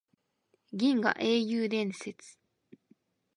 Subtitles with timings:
[0.73, 2.37] 銀河英雄伝説